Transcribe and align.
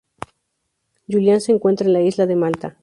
Julian 1.07 1.41
se 1.41 1.51
encuentra 1.51 1.85
en 1.85 1.93
la 1.93 2.01
isla 2.01 2.25
de 2.25 2.35
Malta. 2.35 2.75